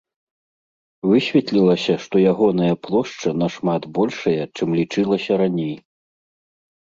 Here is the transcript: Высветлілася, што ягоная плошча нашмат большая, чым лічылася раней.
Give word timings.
Высветлілася, 1.09 1.93
што 2.05 2.15
ягоная 2.31 2.75
плошча 2.87 3.29
нашмат 3.43 3.81
большая, 3.97 4.43
чым 4.55 4.69
лічылася 4.79 5.33
раней. 5.45 5.75